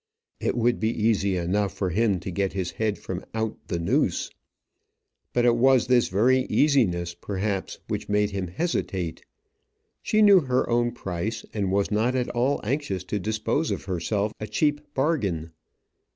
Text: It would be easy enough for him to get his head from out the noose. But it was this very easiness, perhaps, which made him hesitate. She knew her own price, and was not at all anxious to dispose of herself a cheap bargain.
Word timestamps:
It 0.39 0.57
would 0.57 0.79
be 0.79 0.89
easy 0.89 1.37
enough 1.37 1.71
for 1.73 1.91
him 1.91 2.19
to 2.21 2.31
get 2.31 2.53
his 2.53 2.71
head 2.71 2.97
from 2.97 3.23
out 3.35 3.59
the 3.67 3.77
noose. 3.77 4.31
But 5.31 5.45
it 5.45 5.55
was 5.55 5.85
this 5.85 6.07
very 6.07 6.47
easiness, 6.49 7.13
perhaps, 7.13 7.77
which 7.87 8.09
made 8.09 8.31
him 8.31 8.47
hesitate. 8.47 9.23
She 10.01 10.23
knew 10.23 10.39
her 10.39 10.67
own 10.67 10.91
price, 10.91 11.45
and 11.53 11.71
was 11.71 11.91
not 11.91 12.15
at 12.15 12.29
all 12.29 12.59
anxious 12.63 13.03
to 13.03 13.19
dispose 13.19 13.69
of 13.69 13.83
herself 13.85 14.33
a 14.39 14.47
cheap 14.47 14.91
bargain. 14.95 15.51